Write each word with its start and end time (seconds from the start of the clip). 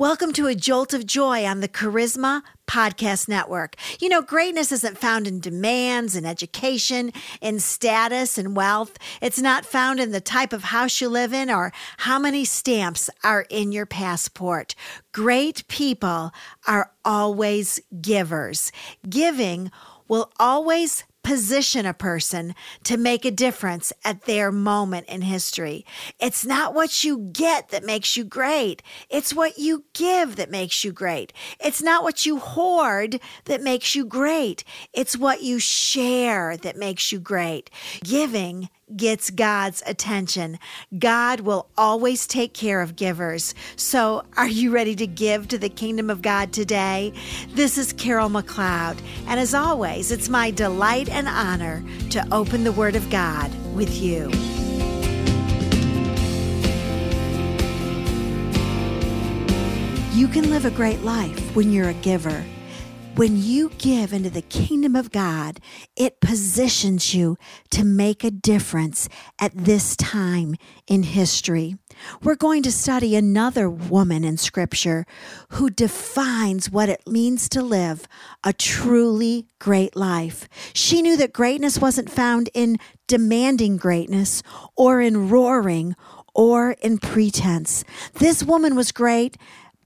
Welcome 0.00 0.32
to 0.32 0.46
a 0.46 0.54
jolt 0.54 0.94
of 0.94 1.04
joy 1.04 1.44
on 1.44 1.60
the 1.60 1.68
Charisma 1.68 2.40
Podcast 2.66 3.28
Network. 3.28 3.76
You 4.00 4.08
know, 4.08 4.22
greatness 4.22 4.72
isn't 4.72 4.96
found 4.96 5.26
in 5.26 5.40
demands 5.40 6.16
and 6.16 6.26
education, 6.26 7.12
in 7.42 7.60
status 7.60 8.38
and 8.38 8.56
wealth. 8.56 8.96
It's 9.20 9.38
not 9.38 9.66
found 9.66 10.00
in 10.00 10.10
the 10.10 10.18
type 10.22 10.54
of 10.54 10.64
house 10.64 11.02
you 11.02 11.10
live 11.10 11.34
in 11.34 11.50
or 11.50 11.70
how 11.98 12.18
many 12.18 12.46
stamps 12.46 13.10
are 13.22 13.44
in 13.50 13.72
your 13.72 13.84
passport. 13.84 14.74
Great 15.12 15.68
people 15.68 16.32
are 16.66 16.92
always 17.04 17.78
givers. 18.00 18.72
Giving 19.06 19.70
will 20.08 20.32
always 20.40 21.04
position 21.22 21.86
a 21.86 21.94
person 21.94 22.54
to 22.84 22.96
make 22.96 23.24
a 23.24 23.30
difference 23.30 23.92
at 24.04 24.22
their 24.22 24.50
moment 24.50 25.06
in 25.08 25.22
history. 25.22 25.84
It's 26.18 26.44
not 26.44 26.74
what 26.74 27.04
you 27.04 27.30
get 27.32 27.68
that 27.70 27.84
makes 27.84 28.16
you 28.16 28.24
great. 28.24 28.82
It's 29.08 29.34
what 29.34 29.58
you 29.58 29.84
give 29.92 30.36
that 30.36 30.50
makes 30.50 30.84
you 30.84 30.92
great. 30.92 31.32
It's 31.58 31.82
not 31.82 32.02
what 32.02 32.26
you 32.26 32.38
hoard 32.38 33.20
that 33.44 33.62
makes 33.62 33.94
you 33.94 34.04
great. 34.04 34.64
It's 34.92 35.16
what 35.16 35.42
you 35.42 35.58
share 35.58 36.56
that 36.56 36.76
makes 36.76 37.12
you 37.12 37.20
great. 37.20 37.70
Giving 38.02 38.68
gets 38.96 39.30
God's 39.30 39.82
attention. 39.86 40.58
God 40.98 41.40
will 41.40 41.68
always 41.76 42.26
take 42.26 42.54
care 42.54 42.80
of 42.80 42.96
givers. 42.96 43.54
So, 43.76 44.24
are 44.36 44.48
you 44.48 44.70
ready 44.70 44.94
to 44.96 45.06
give 45.06 45.48
to 45.48 45.58
the 45.58 45.68
kingdom 45.68 46.10
of 46.10 46.22
God 46.22 46.52
today? 46.52 47.12
This 47.50 47.78
is 47.78 47.92
Carol 47.92 48.28
McLeod, 48.28 48.98
and 49.26 49.40
as 49.40 49.54
always, 49.54 50.10
it's 50.10 50.28
my 50.28 50.50
delight 50.50 51.08
and 51.08 51.28
honor 51.28 51.84
to 52.10 52.26
open 52.32 52.64
the 52.64 52.72
Word 52.72 52.96
of 52.96 53.08
God 53.10 53.50
with 53.74 54.00
you. 54.00 54.30
You 60.12 60.28
can 60.28 60.50
live 60.50 60.66
a 60.66 60.70
great 60.70 61.02
life 61.02 61.56
when 61.56 61.72
you're 61.72 61.88
a 61.88 61.94
giver. 61.94 62.44
When 63.16 63.42
you 63.42 63.70
give 63.76 64.12
into 64.12 64.30
the 64.30 64.40
kingdom 64.40 64.96
of 64.96 65.10
God, 65.10 65.60
it 65.96 66.20
positions 66.20 67.12
you 67.12 67.36
to 67.70 67.84
make 67.84 68.24
a 68.24 68.30
difference 68.30 69.08
at 69.38 69.52
this 69.54 69.94
time 69.96 70.54
in 70.86 71.02
history. 71.02 71.76
We're 72.22 72.36
going 72.36 72.62
to 72.62 72.72
study 72.72 73.16
another 73.16 73.68
woman 73.68 74.24
in 74.24 74.36
scripture 74.38 75.04
who 75.50 75.68
defines 75.68 76.70
what 76.70 76.88
it 76.88 77.02
means 77.06 77.48
to 77.50 77.62
live 77.62 78.06
a 78.42 78.52
truly 78.52 79.48
great 79.58 79.96
life. 79.96 80.48
She 80.72 81.02
knew 81.02 81.16
that 81.18 81.34
greatness 81.34 81.78
wasn't 81.78 82.10
found 82.10 82.48
in 82.54 82.78
demanding 83.06 83.76
greatness 83.76 84.42
or 84.76 85.00
in 85.00 85.28
roaring 85.28 85.94
or 86.32 86.72
in 86.80 86.96
pretense. 86.96 87.84
This 88.14 88.42
woman 88.42 88.76
was 88.76 88.92
great 88.92 89.36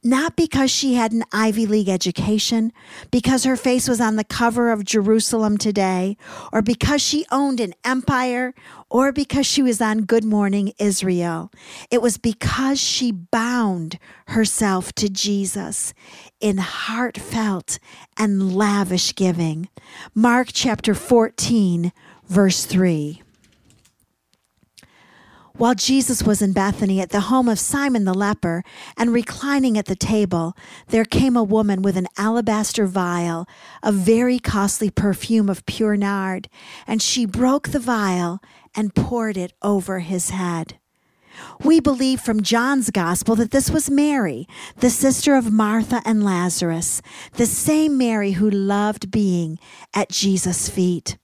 not 0.04 0.36
because 0.36 0.70
she 0.70 0.94
had 0.94 1.12
an 1.12 1.24
Ivy 1.32 1.66
League 1.66 1.88
education, 1.88 2.72
because 3.10 3.44
her 3.44 3.56
face 3.56 3.88
was 3.88 4.00
on 4.00 4.16
the 4.16 4.24
cover 4.24 4.70
of 4.70 4.84
Jerusalem 4.84 5.56
Today, 5.56 6.16
or 6.52 6.60
because 6.60 7.00
she 7.00 7.24
owned 7.32 7.58
an 7.58 7.74
empire, 7.82 8.54
or 8.90 9.10
because 9.10 9.46
she 9.46 9.62
was 9.62 9.80
on 9.80 10.02
Good 10.02 10.24
Morning 10.24 10.72
Israel. 10.78 11.50
It 11.90 12.02
was 12.02 12.18
because 12.18 12.78
she 12.78 13.10
bound 13.10 13.98
herself 14.28 14.92
to 14.94 15.08
Jesus 15.08 15.94
in 16.38 16.58
heartfelt 16.58 17.78
and 18.18 18.54
lavish 18.54 19.14
giving. 19.14 19.68
Mark 20.14 20.48
chapter 20.52 20.94
14, 20.94 21.92
verse 22.28 22.66
3. 22.66 23.23
While 25.56 25.76
Jesus 25.76 26.24
was 26.24 26.42
in 26.42 26.52
Bethany 26.52 27.00
at 27.00 27.10
the 27.10 27.20
home 27.30 27.48
of 27.48 27.60
Simon 27.60 28.04
the 28.04 28.12
leper 28.12 28.64
and 28.96 29.12
reclining 29.12 29.78
at 29.78 29.86
the 29.86 29.94
table, 29.94 30.56
there 30.88 31.04
came 31.04 31.36
a 31.36 31.44
woman 31.44 31.80
with 31.80 31.96
an 31.96 32.08
alabaster 32.18 32.86
vial 32.86 33.46
of 33.80 33.94
very 33.94 34.40
costly 34.40 34.90
perfume 34.90 35.48
of 35.48 35.64
pure 35.64 35.96
nard, 35.96 36.48
and 36.88 37.00
she 37.00 37.24
broke 37.24 37.68
the 37.68 37.78
vial 37.78 38.40
and 38.74 38.96
poured 38.96 39.36
it 39.36 39.52
over 39.62 40.00
his 40.00 40.30
head. 40.30 40.80
We 41.62 41.78
believe 41.78 42.20
from 42.20 42.42
John's 42.42 42.90
gospel 42.90 43.36
that 43.36 43.52
this 43.52 43.70
was 43.70 43.88
Mary, 43.88 44.48
the 44.78 44.90
sister 44.90 45.36
of 45.36 45.52
Martha 45.52 46.02
and 46.04 46.24
Lazarus, 46.24 47.00
the 47.34 47.46
same 47.46 47.96
Mary 47.96 48.32
who 48.32 48.50
loved 48.50 49.12
being 49.12 49.60
at 49.94 50.08
Jesus' 50.08 50.68
feet. 50.68 51.16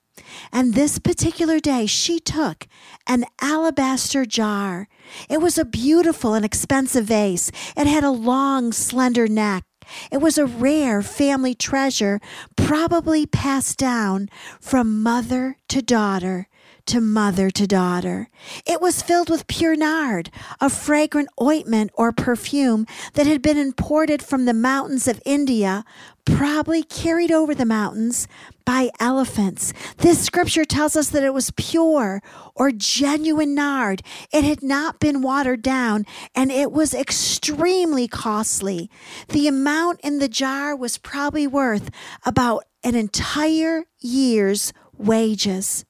And 0.51 0.73
this 0.73 0.99
particular 0.99 1.59
day, 1.59 1.85
she 1.85 2.19
took 2.19 2.67
an 3.07 3.25
alabaster 3.39 4.25
jar. 4.25 4.87
It 5.29 5.41
was 5.41 5.57
a 5.57 5.65
beautiful 5.65 6.33
and 6.33 6.45
expensive 6.45 7.05
vase. 7.05 7.51
It 7.75 7.87
had 7.87 8.03
a 8.03 8.11
long, 8.11 8.71
slender 8.71 9.27
neck. 9.27 9.65
It 10.11 10.17
was 10.17 10.37
a 10.37 10.45
rare 10.45 11.01
family 11.01 11.53
treasure, 11.53 12.21
probably 12.55 13.25
passed 13.25 13.77
down 13.77 14.29
from 14.59 15.03
mother 15.03 15.57
to 15.69 15.81
daughter 15.81 16.47
to 16.91 16.99
mother 16.99 17.49
to 17.49 17.65
daughter. 17.65 18.27
It 18.65 18.81
was 18.81 19.01
filled 19.01 19.29
with 19.29 19.47
pure 19.47 19.77
nard, 19.77 20.29
a 20.59 20.69
fragrant 20.69 21.29
ointment 21.41 21.89
or 21.93 22.11
perfume 22.11 22.85
that 23.13 23.25
had 23.25 23.41
been 23.41 23.57
imported 23.57 24.21
from 24.21 24.43
the 24.43 24.53
mountains 24.53 25.07
of 25.07 25.21
India, 25.25 25.85
probably 26.25 26.83
carried 26.83 27.31
over 27.31 27.55
the 27.55 27.65
mountains 27.65 28.27
by 28.65 28.89
elephants. 28.99 29.71
This 29.99 30.21
scripture 30.21 30.65
tells 30.65 30.97
us 30.97 31.07
that 31.11 31.23
it 31.23 31.33
was 31.33 31.51
pure 31.51 32.21
or 32.55 32.71
genuine 32.71 33.55
nard. 33.55 34.01
It 34.33 34.43
had 34.43 34.61
not 34.61 34.99
been 34.99 35.21
watered 35.21 35.61
down 35.61 36.05
and 36.35 36.51
it 36.51 36.73
was 36.73 36.93
extremely 36.93 38.09
costly. 38.09 38.89
The 39.29 39.47
amount 39.47 40.01
in 40.01 40.19
the 40.19 40.27
jar 40.27 40.75
was 40.75 40.97
probably 40.97 41.47
worth 41.47 41.89
about 42.25 42.65
an 42.83 42.95
entire 42.95 43.85
year's 44.01 44.73
wages. 44.97 45.85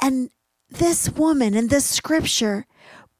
And 0.00 0.30
this 0.70 1.10
woman 1.10 1.54
in 1.54 1.68
this 1.68 1.86
scripture 1.86 2.66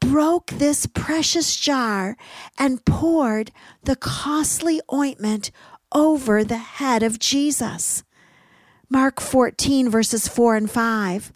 broke 0.01 0.49
this 0.49 0.87
precious 0.87 1.57
jar 1.57 2.17
and 2.59 2.85
poured 2.85 3.51
the 3.83 3.97
costly 3.97 4.81
ointment 4.93 5.51
over 5.93 6.45
the 6.45 6.59
head 6.59 7.03
of 7.03 7.19
Jesus. 7.19 8.03
Mark 8.89 9.21
14, 9.21 9.89
verses 9.89 10.29
4 10.29 10.57
and 10.57 10.71
5. 10.71 11.33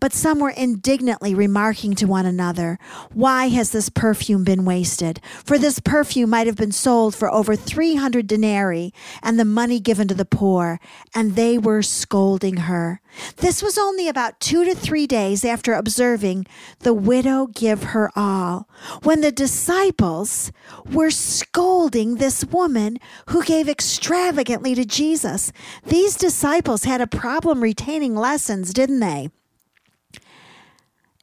But 0.00 0.12
some 0.12 0.38
were 0.38 0.50
indignantly 0.50 1.34
remarking 1.34 1.94
to 1.96 2.06
one 2.06 2.26
another, 2.26 2.78
Why 3.12 3.48
has 3.48 3.70
this 3.70 3.88
perfume 3.88 4.44
been 4.44 4.64
wasted? 4.64 5.20
For 5.44 5.58
this 5.58 5.78
perfume 5.78 6.30
might 6.30 6.46
have 6.46 6.56
been 6.56 6.72
sold 6.72 7.14
for 7.14 7.32
over 7.32 7.56
300 7.56 8.26
denarii 8.26 8.92
and 9.22 9.38
the 9.38 9.44
money 9.44 9.80
given 9.80 10.08
to 10.08 10.14
the 10.14 10.24
poor. 10.24 10.80
And 11.14 11.36
they 11.36 11.58
were 11.58 11.82
scolding 11.82 12.58
her. 12.58 13.00
This 13.36 13.62
was 13.62 13.78
only 13.78 14.08
about 14.08 14.40
two 14.40 14.64
to 14.64 14.74
three 14.74 15.06
days 15.06 15.44
after 15.44 15.74
observing 15.74 16.46
the 16.80 16.94
widow 16.94 17.46
give 17.46 17.82
her 17.82 18.10
all, 18.14 18.68
when 19.02 19.20
the 19.20 19.32
disciples 19.32 20.52
were 20.90 21.10
scolding 21.10 22.16
this 22.16 22.44
woman 22.44 22.98
who 23.28 23.42
gave 23.42 23.68
extravagantly 23.68 24.74
to 24.74 24.84
Jesus. 24.84 25.52
These 25.86 26.16
disciples 26.16 26.84
had 26.84 27.00
a 27.00 27.06
problem 27.06 27.62
retaining 27.62 28.14
lessons, 28.14 28.72
didn't 28.72 29.00
they? 29.00 29.30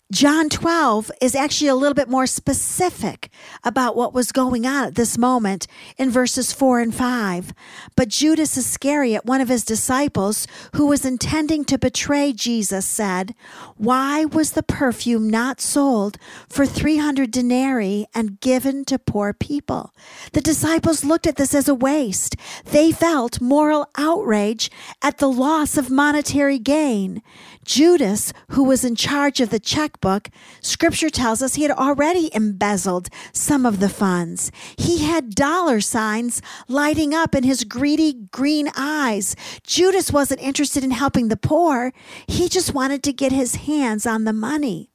John 0.09 0.47
12 0.47 1.11
is 1.19 1.35
actually 1.35 1.67
a 1.67 1.75
little 1.75 1.93
bit 1.93 2.07
more 2.07 2.27
specific 2.27 3.29
about 3.61 3.97
what 3.97 4.13
was 4.13 4.31
going 4.31 4.65
on 4.65 4.85
at 4.85 4.95
this 4.95 5.17
moment 5.17 5.67
in 5.97 6.09
verses 6.09 6.53
4 6.53 6.79
and 6.79 6.95
5. 6.95 7.53
But 7.97 8.07
Judas 8.07 8.55
Iscariot, 8.55 9.25
one 9.25 9.41
of 9.41 9.49
his 9.49 9.65
disciples, 9.65 10.47
who 10.73 10.85
was 10.85 11.03
intending 11.03 11.65
to 11.65 11.77
betray 11.77 12.31
Jesus, 12.31 12.85
said, 12.85 13.35
Why 13.75 14.23
was 14.23 14.51
the 14.51 14.63
perfume 14.63 15.29
not 15.29 15.59
sold 15.59 16.17
for 16.47 16.65
300 16.65 17.29
denarii 17.29 18.05
and 18.15 18.39
given 18.39 18.85
to 18.85 18.97
poor 18.97 19.33
people? 19.33 19.93
The 20.31 20.39
disciples 20.39 21.03
looked 21.03 21.27
at 21.27 21.35
this 21.35 21.53
as 21.53 21.67
a 21.67 21.75
waste. 21.75 22.37
They 22.63 22.93
felt 22.93 23.41
moral 23.41 23.89
outrage 23.97 24.71
at 25.01 25.17
the 25.17 25.29
loss 25.29 25.77
of 25.77 25.89
monetary 25.91 26.59
gain. 26.59 27.21
Judas, 27.65 28.31
who 28.51 28.63
was 28.63 28.85
in 28.85 28.95
charge 28.95 29.41
of 29.41 29.49
the 29.49 29.59
checkbook, 29.97 30.29
scripture 30.61 31.09
tells 31.09 31.41
us 31.41 31.55
he 31.55 31.63
had 31.63 31.71
already 31.71 32.29
embezzled 32.33 33.09
some 33.33 33.65
of 33.65 33.79
the 33.79 33.89
funds. 33.89 34.51
He 34.77 35.05
had 35.05 35.35
dollar 35.35 35.81
signs 35.81 36.41
lighting 36.67 37.13
up 37.13 37.35
in 37.35 37.43
his 37.43 37.63
greedy 37.63 38.27
green 38.31 38.69
eyes. 38.75 39.35
Judas 39.63 40.11
wasn't 40.11 40.41
interested 40.41 40.83
in 40.83 40.91
helping 40.91 41.27
the 41.27 41.37
poor, 41.37 41.93
he 42.27 42.49
just 42.49 42.73
wanted 42.73 43.03
to 43.03 43.13
get 43.13 43.31
his 43.31 43.55
hands 43.55 44.05
on 44.05 44.23
the 44.23 44.33
money. 44.33 44.89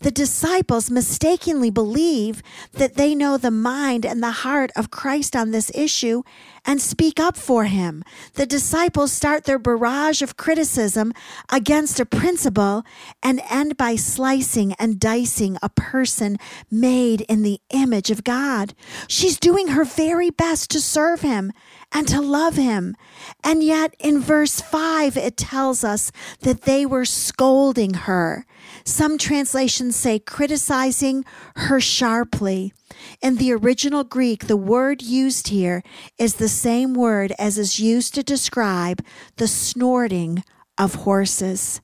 The 0.00 0.10
disciples 0.10 0.90
mistakenly 0.90 1.68
believe 1.68 2.42
that 2.72 2.94
they 2.94 3.14
know 3.14 3.36
the 3.36 3.50
mind 3.50 4.06
and 4.06 4.22
the 4.22 4.30
heart 4.30 4.70
of 4.74 4.90
Christ 4.90 5.36
on 5.36 5.50
this 5.50 5.70
issue 5.74 6.22
and 6.66 6.82
speak 6.82 7.20
up 7.20 7.36
for 7.36 7.64
him. 7.64 8.02
The 8.34 8.44
disciples 8.44 9.12
start 9.12 9.44
their 9.44 9.58
barrage 9.58 10.20
of 10.20 10.36
criticism 10.36 11.12
against 11.50 12.00
a 12.00 12.04
principle 12.04 12.84
and 13.22 13.40
end 13.48 13.76
by 13.76 13.94
slicing 13.96 14.74
and 14.74 14.98
dicing 14.98 15.56
a 15.62 15.68
person 15.68 16.36
made 16.70 17.20
in 17.22 17.42
the 17.42 17.60
image 17.70 18.10
of 18.10 18.24
God. 18.24 18.74
She's 19.06 19.38
doing 19.38 19.68
her 19.68 19.84
very 19.84 20.30
best 20.30 20.70
to 20.72 20.80
serve 20.80 21.20
him 21.20 21.52
and 21.92 22.08
to 22.08 22.20
love 22.20 22.56
him. 22.56 22.96
And 23.44 23.62
yet 23.62 23.94
in 23.98 24.20
verse 24.20 24.60
5, 24.60 25.16
it 25.16 25.36
tells 25.36 25.84
us 25.84 26.10
that 26.40 26.62
they 26.62 26.84
were 26.84 27.04
scolding 27.04 27.94
her. 27.94 28.44
Some 28.84 29.18
translations 29.18 29.96
say 29.96 30.18
criticizing 30.18 31.24
her 31.56 31.80
sharply. 31.80 32.72
In 33.20 33.36
the 33.36 33.52
original 33.52 34.04
Greek, 34.04 34.46
the 34.46 34.56
word 34.56 35.02
used 35.02 35.48
here 35.48 35.82
is 36.18 36.34
the 36.34 36.48
same 36.56 36.94
word 36.94 37.32
as 37.38 37.58
is 37.58 37.78
used 37.78 38.14
to 38.14 38.22
describe 38.22 39.02
the 39.36 39.48
snorting 39.48 40.42
of 40.78 40.94
horses 40.94 41.80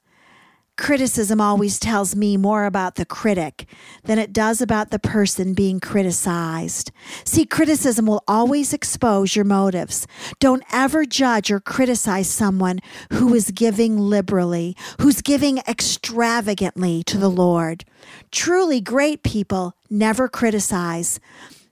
criticism 0.82 1.40
always 1.40 1.78
tells 1.78 2.16
me 2.16 2.36
more 2.36 2.64
about 2.64 2.96
the 2.96 3.04
critic 3.04 3.66
than 4.02 4.18
it 4.18 4.32
does 4.32 4.60
about 4.60 4.90
the 4.90 4.98
person 4.98 5.54
being 5.54 5.78
criticized. 5.78 6.90
See, 7.24 7.46
criticism 7.46 8.06
will 8.06 8.24
always 8.26 8.72
expose 8.72 9.36
your 9.36 9.44
motives. 9.44 10.08
Don't 10.40 10.64
ever 10.72 11.04
judge 11.04 11.52
or 11.52 11.60
criticize 11.60 12.28
someone 12.28 12.80
who 13.12 13.32
is 13.32 13.52
giving 13.52 13.96
liberally, 13.96 14.76
who's 15.00 15.22
giving 15.22 15.58
extravagantly 15.68 17.04
to 17.04 17.16
the 17.16 17.30
Lord. 17.30 17.84
Truly 18.32 18.80
great 18.80 19.22
people 19.22 19.74
never 19.88 20.28
criticize. 20.28 21.20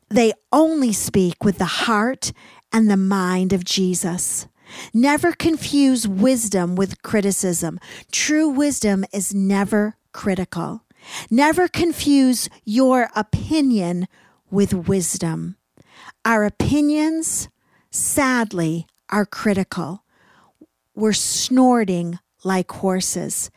They 0.09 0.33
only 0.53 0.93
speak 0.93 1.45
with 1.45 1.59
the 1.59 1.65
heart 1.65 2.33
and 2.73 2.91
the 2.91 2.97
mind 2.97 3.53
of 3.53 3.65
Jesus. 3.65 4.47
Never 4.95 5.33
confuse 5.33 6.07
wisdom 6.07 6.77
with 6.77 7.03
criticism. 7.03 7.81
True 8.13 8.49
wisdom 8.49 9.05
is 9.13 9.35
never 9.35 9.97
critical. 10.13 10.85
Never 11.31 11.69
confuse 11.69 12.49
your 12.65 13.11
opinion 13.17 14.07
with 14.51 14.73
wisdom. 14.75 15.57
Our 16.25 16.45
opinions, 16.45 17.49
sadly, 17.91 18.87
are 19.09 19.27
critical. 19.27 20.05
We're 20.95 21.13
snorting 21.13 22.19
like 22.45 22.71
horses. 22.71 23.51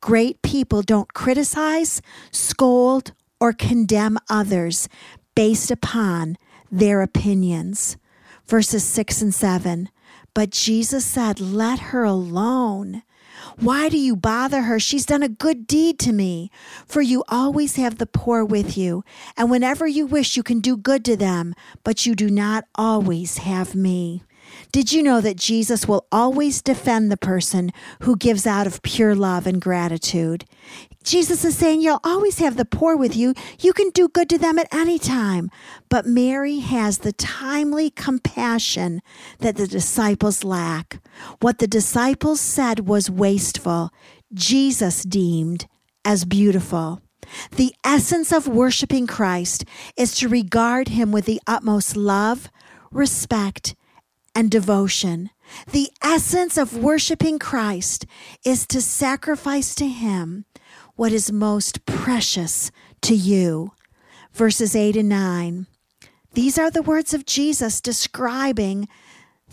Great 0.00 0.42
people 0.42 0.82
don't 0.82 1.12
criticize, 1.14 2.00
scold, 2.30 3.12
or 3.40 3.52
condemn 3.52 4.18
others 4.30 4.88
based 5.34 5.70
upon 5.70 6.36
their 6.70 7.02
opinions. 7.02 7.96
Verses 8.46 8.84
6 8.84 9.22
and 9.22 9.34
7. 9.34 9.88
But 10.34 10.50
Jesus 10.50 11.04
said, 11.04 11.40
Let 11.40 11.78
her 11.78 12.04
alone. 12.04 13.02
Why 13.58 13.88
do 13.88 13.98
you 13.98 14.16
bother 14.16 14.62
her? 14.62 14.78
She's 14.78 15.06
done 15.06 15.22
a 15.22 15.28
good 15.28 15.66
deed 15.66 15.98
to 16.00 16.12
me. 16.12 16.50
For 16.86 17.00
you 17.00 17.24
always 17.28 17.76
have 17.76 17.98
the 17.98 18.06
poor 18.06 18.44
with 18.44 18.76
you, 18.76 19.02
and 19.36 19.50
whenever 19.50 19.86
you 19.86 20.06
wish, 20.06 20.36
you 20.36 20.42
can 20.42 20.60
do 20.60 20.76
good 20.76 21.04
to 21.06 21.16
them, 21.16 21.54
but 21.82 22.06
you 22.06 22.14
do 22.14 22.28
not 22.28 22.64
always 22.74 23.38
have 23.38 23.74
me. 23.74 24.22
Did 24.72 24.92
you 24.92 25.02
know 25.02 25.20
that 25.20 25.36
Jesus 25.36 25.86
will 25.86 26.06
always 26.10 26.62
defend 26.62 27.10
the 27.10 27.16
person 27.16 27.70
who 28.02 28.16
gives 28.16 28.46
out 28.46 28.66
of 28.66 28.82
pure 28.82 29.14
love 29.14 29.46
and 29.46 29.60
gratitude? 29.60 30.44
Jesus 31.02 31.44
is 31.44 31.56
saying 31.56 31.80
you'll 31.80 32.00
always 32.02 32.38
have 32.40 32.56
the 32.56 32.64
poor 32.64 32.96
with 32.96 33.16
you. 33.16 33.32
You 33.60 33.72
can 33.72 33.90
do 33.90 34.08
good 34.08 34.28
to 34.30 34.38
them 34.38 34.58
at 34.58 34.72
any 34.74 34.98
time. 34.98 35.50
But 35.88 36.06
Mary 36.06 36.58
has 36.58 36.98
the 36.98 37.12
timely 37.12 37.90
compassion 37.90 39.02
that 39.38 39.56
the 39.56 39.68
disciples 39.68 40.42
lack. 40.42 41.00
What 41.40 41.58
the 41.58 41.68
disciples 41.68 42.40
said 42.40 42.88
was 42.88 43.08
wasteful, 43.10 43.90
Jesus 44.34 45.04
deemed 45.04 45.66
as 46.04 46.24
beautiful. 46.24 47.00
The 47.52 47.74
essence 47.84 48.32
of 48.32 48.48
worshiping 48.48 49.06
Christ 49.06 49.64
is 49.96 50.16
to 50.16 50.28
regard 50.28 50.88
him 50.88 51.12
with 51.12 51.24
the 51.24 51.40
utmost 51.46 51.96
love, 51.96 52.50
respect, 52.90 53.74
and 54.36 54.50
devotion. 54.50 55.30
The 55.72 55.90
essence 56.02 56.58
of 56.58 56.76
worshiping 56.76 57.38
Christ 57.38 58.04
is 58.44 58.66
to 58.66 58.82
sacrifice 58.82 59.74
to 59.76 59.88
Him 59.88 60.44
what 60.94 61.10
is 61.10 61.32
most 61.32 61.86
precious 61.86 62.70
to 63.00 63.14
you. 63.14 63.72
Verses 64.32 64.76
8 64.76 64.94
and 64.96 65.08
9. 65.08 65.66
These 66.34 66.58
are 66.58 66.70
the 66.70 66.82
words 66.82 67.14
of 67.14 67.24
Jesus 67.24 67.80
describing 67.80 68.88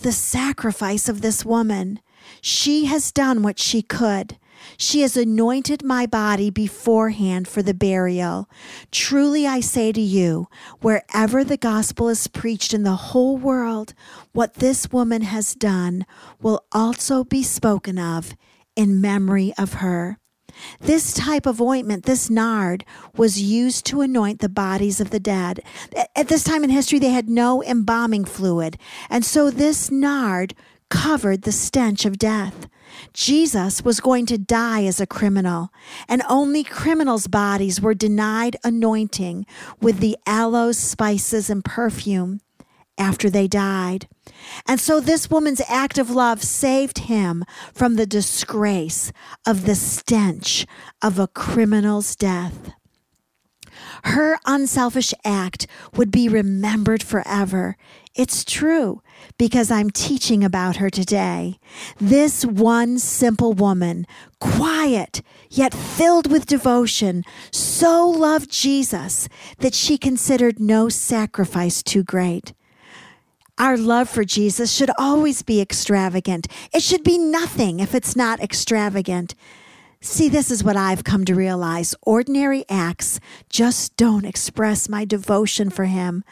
the 0.01 0.11
sacrifice 0.11 1.07
of 1.07 1.21
this 1.21 1.45
woman. 1.45 2.01
She 2.41 2.85
has 2.85 3.13
done 3.13 3.41
what 3.41 3.59
she 3.59 3.81
could. 3.81 4.37
She 4.77 5.01
has 5.01 5.15
anointed 5.17 5.83
my 5.83 6.05
body 6.05 6.49
beforehand 6.49 7.47
for 7.47 7.61
the 7.61 7.73
burial. 7.73 8.49
Truly 8.91 9.45
I 9.47 9.59
say 9.59 9.91
to 9.91 10.01
you, 10.01 10.47
wherever 10.81 11.43
the 11.43 11.57
gospel 11.57 12.09
is 12.09 12.27
preached 12.27 12.73
in 12.73 12.83
the 12.83 12.95
whole 12.95 13.37
world, 13.37 13.93
what 14.31 14.55
this 14.55 14.91
woman 14.91 15.21
has 15.21 15.55
done 15.55 16.05
will 16.41 16.65
also 16.71 17.23
be 17.23 17.43
spoken 17.43 17.97
of 17.97 18.35
in 18.75 19.01
memory 19.01 19.53
of 19.57 19.75
her. 19.75 20.17
This 20.79 21.13
type 21.13 21.45
of 21.45 21.59
ointment, 21.59 22.05
this 22.05 22.29
nard, 22.29 22.85
was 23.15 23.41
used 23.41 23.85
to 23.87 24.01
anoint 24.01 24.39
the 24.39 24.49
bodies 24.49 25.01
of 25.01 25.09
the 25.09 25.19
dead. 25.19 25.61
At 26.15 26.27
this 26.27 26.43
time 26.43 26.63
in 26.63 26.69
history, 26.69 26.99
they 26.99 27.09
had 27.09 27.29
no 27.29 27.63
embalming 27.63 28.25
fluid, 28.25 28.77
and 29.09 29.25
so 29.25 29.49
this 29.49 29.89
nard 29.89 30.53
covered 30.89 31.41
the 31.41 31.51
stench 31.51 32.05
of 32.05 32.19
death. 32.19 32.67
Jesus 33.13 33.83
was 33.83 33.99
going 33.99 34.25
to 34.27 34.37
die 34.37 34.85
as 34.85 34.99
a 34.99 35.07
criminal, 35.07 35.69
and 36.07 36.21
only 36.29 36.63
criminals' 36.63 37.27
bodies 37.27 37.81
were 37.81 37.93
denied 37.93 38.55
anointing 38.63 39.45
with 39.81 39.99
the 39.99 40.17
aloes, 40.25 40.77
spices, 40.77 41.49
and 41.49 41.63
perfume 41.63 42.39
after 42.97 43.29
they 43.29 43.47
died. 43.47 44.07
And 44.67 44.79
so 44.79 44.99
this 44.99 45.29
woman's 45.29 45.61
act 45.67 45.97
of 45.97 46.09
love 46.09 46.43
saved 46.43 46.99
him 46.99 47.43
from 47.73 47.95
the 47.95 48.05
disgrace 48.05 49.11
of 49.45 49.65
the 49.65 49.75
stench 49.75 50.65
of 51.01 51.19
a 51.19 51.27
criminal's 51.27 52.15
death. 52.15 52.73
Her 54.05 54.37
unselfish 54.45 55.13
act 55.23 55.67
would 55.95 56.11
be 56.11 56.29
remembered 56.29 57.01
forever. 57.01 57.77
It's 58.15 58.45
true 58.45 59.01
because 59.39 59.71
I'm 59.71 59.89
teaching 59.89 60.43
about 60.43 60.75
her 60.75 60.91
today. 60.91 61.57
This 61.97 62.45
one 62.45 62.99
simple 62.99 63.53
woman, 63.53 64.05
quiet 64.39 65.23
yet 65.49 65.73
filled 65.73 66.31
with 66.31 66.45
devotion, 66.45 67.23
so 67.51 68.07
loved 68.07 68.51
Jesus 68.51 69.27
that 69.59 69.73
she 69.73 69.97
considered 69.97 70.59
no 70.59 70.89
sacrifice 70.89 71.81
too 71.81 72.03
great. 72.03 72.53
Our 73.57 73.77
love 73.77 74.09
for 74.09 74.23
Jesus 74.23 74.71
should 74.71 74.89
always 74.97 75.41
be 75.41 75.61
extravagant. 75.61 76.47
It 76.73 76.81
should 76.81 77.03
be 77.03 77.17
nothing 77.17 77.79
if 77.79 77.95
it's 77.95 78.15
not 78.15 78.39
extravagant. 78.39 79.35
See, 80.05 80.27
this 80.27 80.51
is 80.51 80.65
what 80.65 80.75
I've 80.75 81.05
come 81.05 81.23
to 81.23 81.33
realize. 81.33 81.95
Ordinary 82.01 82.65
acts 82.67 83.21
just 83.49 83.95
don't 83.95 84.25
express 84.25 84.89
my 84.89 85.05
devotion 85.05 85.69
for 85.69 85.85
Him. 85.85 86.25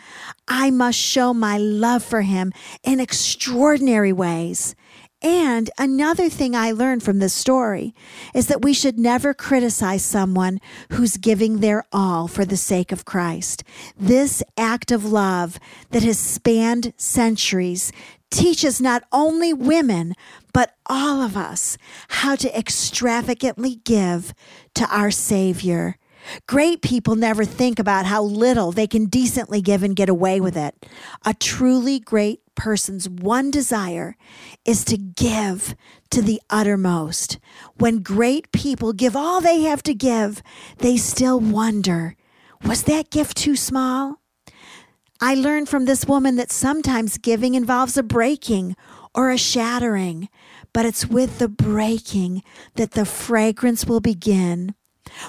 I 0.45 0.71
must 0.71 0.99
show 0.99 1.33
my 1.33 1.57
love 1.57 2.03
for 2.03 2.23
Him 2.23 2.51
in 2.83 2.99
extraordinary 2.99 4.11
ways. 4.11 4.75
And 5.21 5.69
another 5.77 6.27
thing 6.27 6.53
I 6.53 6.73
learned 6.73 7.01
from 7.01 7.19
this 7.19 7.33
story 7.33 7.95
is 8.35 8.47
that 8.47 8.61
we 8.61 8.73
should 8.73 8.99
never 8.99 9.33
criticize 9.33 10.03
someone 10.03 10.59
who's 10.91 11.15
giving 11.15 11.61
their 11.61 11.85
all 11.93 12.27
for 12.27 12.43
the 12.43 12.57
sake 12.57 12.91
of 12.91 13.05
Christ. 13.05 13.63
This 13.95 14.43
act 14.57 14.91
of 14.91 15.05
love 15.05 15.57
that 15.91 16.03
has 16.03 16.19
spanned 16.19 16.91
centuries 16.97 17.93
teaches 18.31 18.81
not 18.81 19.03
only 19.11 19.53
women, 19.53 20.15
but 20.53 20.75
all 20.86 21.22
of 21.22 21.38
us 21.38 21.77
how 22.10 22.36
to 22.36 22.58
extravagantly 22.58 23.75
give 23.84 24.34
to 24.75 24.86
our 24.96 25.12
Savior. 25.12 25.98
Great 26.48 26.81
people 26.81 27.15
never 27.15 27.46
think 27.46 27.79
about 27.79 28.05
how 28.05 28.22
little 28.22 28.72
they 28.72 28.88
can 28.88 29.05
decently 29.05 29.62
give 29.62 29.84
and 29.84 29.96
get 29.96 30.10
away 30.10 30.39
with 30.39 30.55
it. 30.55 30.75
A 31.25 31.34
truly 31.34 32.00
great 32.00 32.41
person's 32.55 33.10
one 33.10 33.50
desire 33.50 34.15
is 34.65 34.86
to 34.86 34.98
give 34.98 35.75
to 36.12 36.22
the 36.22 36.41
uttermost. 36.50 37.39
When 37.77 38.03
great 38.03 38.51
people 38.51 38.93
give 38.93 39.15
all 39.15 39.41
they 39.41 39.62
have 39.62 39.81
to 39.84 39.93
give, 39.93 40.43
they 40.77 40.98
still 40.98 41.39
wonder 41.39 42.15
was 42.63 42.84
that 42.84 43.10
gift 43.10 43.38
too 43.38 43.55
small? 43.55 44.22
I 45.20 45.34
learned 45.34 45.67
from 45.67 45.86
this 45.86 46.05
woman 46.05 46.36
that 46.36 46.51
sometimes 46.51 47.17
giving 47.17 47.55
involves 47.55 47.98
a 47.98 48.03
breaking 48.03 48.75
or 49.13 49.30
a 49.30 49.38
shattering, 49.38 50.30
but 50.74 50.86
it's 50.86 51.06
with 51.06 51.39
the 51.39 51.48
breaking 51.48 52.44
that 52.75 52.91
the 52.91 53.06
fragrance 53.06 53.86
will 53.86 54.00
begin. 54.00 54.74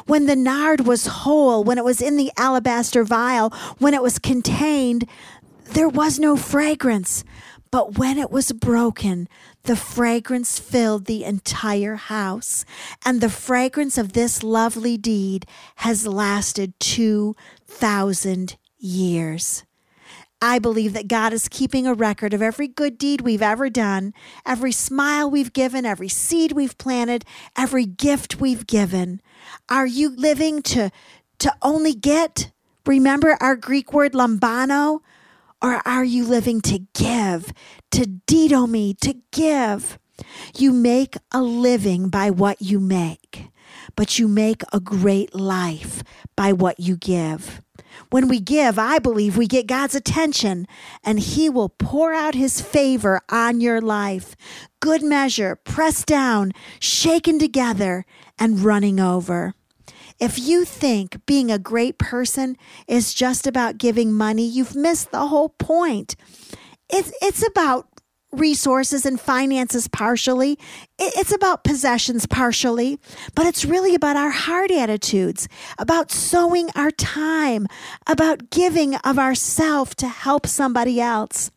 When 0.06 0.26
the 0.26 0.36
nard 0.36 0.86
was 0.86 1.06
whole, 1.06 1.64
when 1.64 1.78
it 1.78 1.84
was 1.84 2.00
in 2.00 2.16
the 2.16 2.30
alabaster 2.36 3.04
vial, 3.04 3.50
when 3.78 3.94
it 3.94 4.02
was 4.02 4.18
contained, 4.18 5.08
there 5.72 5.88
was 5.88 6.18
no 6.18 6.36
fragrance. 6.36 7.24
But 7.70 7.96
when 7.96 8.18
it 8.18 8.30
was 8.30 8.52
broken, 8.52 9.28
the 9.62 9.76
fragrance 9.76 10.58
filled 10.58 11.06
the 11.06 11.24
entire 11.24 11.96
house. 11.96 12.66
And 13.04 13.20
the 13.20 13.30
fragrance 13.30 13.96
of 13.96 14.12
this 14.12 14.42
lovely 14.42 14.98
deed 14.98 15.46
has 15.76 16.06
lasted 16.06 16.78
2,000 16.80 18.56
years. 18.78 19.64
I 20.44 20.58
believe 20.58 20.92
that 20.94 21.06
God 21.06 21.32
is 21.32 21.48
keeping 21.48 21.86
a 21.86 21.94
record 21.94 22.34
of 22.34 22.42
every 22.42 22.66
good 22.66 22.98
deed 22.98 23.20
we've 23.20 23.40
ever 23.40 23.70
done, 23.70 24.12
every 24.44 24.72
smile 24.72 25.30
we've 25.30 25.52
given, 25.52 25.86
every 25.86 26.08
seed 26.08 26.50
we've 26.50 26.76
planted, 26.78 27.24
every 27.56 27.86
gift 27.86 28.40
we've 28.40 28.66
given. 28.66 29.22
Are 29.68 29.86
you 29.86 30.10
living 30.16 30.60
to, 30.62 30.90
to 31.38 31.54
only 31.62 31.94
get? 31.94 32.50
Remember 32.84 33.38
our 33.40 33.54
Greek 33.54 33.92
word 33.92 34.14
lambano? 34.14 35.02
Or 35.62 35.80
are 35.86 36.02
you 36.02 36.24
living 36.24 36.60
to 36.62 36.80
give, 36.92 37.52
to 37.92 38.00
didomi, 38.26 38.98
to 38.98 39.14
give? 39.30 39.96
You 40.56 40.72
make 40.72 41.14
a 41.30 41.40
living 41.40 42.08
by 42.08 42.30
what 42.30 42.60
you 42.60 42.80
make, 42.80 43.46
but 43.94 44.18
you 44.18 44.26
make 44.26 44.62
a 44.72 44.80
great 44.80 45.36
life 45.36 46.02
by 46.34 46.52
what 46.52 46.80
you 46.80 46.96
give. 46.96 47.62
When 48.10 48.28
we 48.28 48.40
give, 48.40 48.78
I 48.78 48.98
believe 48.98 49.36
we 49.36 49.46
get 49.46 49.66
God's 49.66 49.94
attention 49.94 50.66
and 51.02 51.18
He 51.18 51.48
will 51.48 51.68
pour 51.68 52.12
out 52.12 52.34
His 52.34 52.60
favor 52.60 53.20
on 53.28 53.60
your 53.60 53.80
life. 53.80 54.36
Good 54.80 55.02
measure, 55.02 55.56
pressed 55.56 56.06
down, 56.06 56.52
shaken 56.80 57.38
together, 57.38 58.04
and 58.38 58.60
running 58.60 58.98
over. 59.00 59.54
If 60.18 60.38
you 60.38 60.64
think 60.64 61.24
being 61.26 61.50
a 61.50 61.58
great 61.58 61.98
person 61.98 62.56
is 62.86 63.14
just 63.14 63.46
about 63.46 63.78
giving 63.78 64.12
money, 64.12 64.46
you've 64.46 64.76
missed 64.76 65.10
the 65.10 65.26
whole 65.26 65.48
point. 65.48 66.14
It's, 66.88 67.12
it's 67.20 67.46
about 67.46 67.88
resources 68.32 69.04
and 69.04 69.20
finances 69.20 69.88
partially. 69.88 70.58
It's 70.98 71.32
about 71.32 71.64
possessions 71.64 72.26
partially, 72.26 72.98
but 73.34 73.46
it's 73.46 73.64
really 73.64 73.94
about 73.94 74.16
our 74.16 74.30
heart 74.30 74.70
attitudes, 74.70 75.48
about 75.78 76.10
sowing 76.10 76.70
our 76.74 76.90
time, 76.90 77.66
about 78.06 78.50
giving 78.50 78.96
of 78.96 79.18
ourself 79.18 79.94
to 79.96 80.08
help 80.08 80.46
somebody 80.46 81.00
else. 81.00 81.50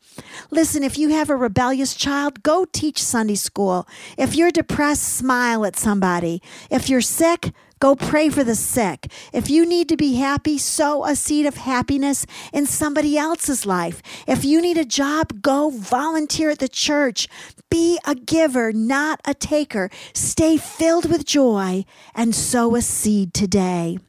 Listen, 0.52 0.84
if 0.84 0.98
you 0.98 1.10
have 1.10 1.30
a 1.30 1.36
rebellious 1.36 1.96
child, 1.96 2.44
go 2.44 2.66
teach 2.66 3.04
Sunday 3.04 3.36
school. 3.36 3.88
If 4.18 4.36
you're 4.36 4.52
depressed, 4.52 5.04
smile 5.04 5.66
at 5.66 5.76
somebody. 5.76 6.42
If 6.70 6.90
you're 6.90 7.02
sick, 7.02 7.52
Go 7.80 7.96
pray 7.96 8.30
for 8.30 8.44
the 8.44 8.56
sick. 8.56 9.12
If 9.34 9.50
you 9.50 9.66
need 9.66 9.90
to 9.90 9.98
be 9.98 10.16
happy, 10.16 10.58
sow 10.58 11.06
a 11.06 11.16
seed 11.16 11.46
of 11.46 11.58
happiness 11.58 12.26
in 12.54 12.66
somebody 12.66 13.18
else's 13.18 13.66
life. 13.66 14.02
If 14.28 14.46
you 14.46 14.62
need 14.62 14.78
a 14.78 14.86
job, 14.86 15.42
go 15.42 15.70
volunteer 15.70 16.52
at 16.52 16.60
the 16.60 16.70
church. 16.70 17.28
Be 17.70 18.00
a 18.06 18.16
giver, 18.16 18.72
not 18.72 19.20
a 19.26 19.34
taker. 19.34 19.90
Stay 20.14 20.58
filled 20.58 21.10
with 21.10 21.26
joy 21.26 21.86
and 22.14 22.34
sow 22.34 22.76
a 22.76 22.82
seed 22.82 23.34
today. 23.34 24.00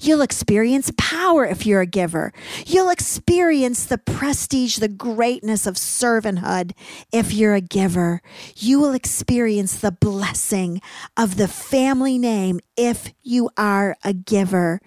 You'll 0.00 0.22
experience 0.22 0.92
power 0.96 1.44
if 1.44 1.66
you're 1.66 1.80
a 1.80 1.86
giver. 1.86 2.32
You'll 2.66 2.90
experience 2.90 3.84
the 3.84 3.98
prestige, 3.98 4.76
the 4.78 4.88
greatness 4.88 5.66
of 5.66 5.74
servanthood 5.74 6.72
if 7.12 7.32
you're 7.32 7.54
a 7.54 7.60
giver. 7.60 8.22
You 8.56 8.80
will 8.80 8.92
experience 8.92 9.78
the 9.78 9.92
blessing 9.92 10.80
of 11.16 11.36
the 11.36 11.48
family 11.48 12.18
name 12.18 12.60
if 12.76 13.12
you 13.22 13.50
are 13.56 13.96
a 14.04 14.12
giver. 14.12 14.80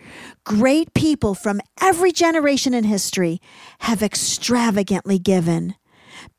Great 0.44 0.94
people 0.94 1.36
from 1.36 1.62
every 1.82 2.12
generation 2.12 2.74
in 2.74 2.84
history 2.84 3.42
have 3.80 4.02
extravagantly 4.02 5.20
given. 5.20 5.76